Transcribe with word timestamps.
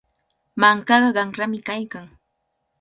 Mankaqa 0.61 1.09
qanrami 1.15 1.59
kaykan. 1.67 2.05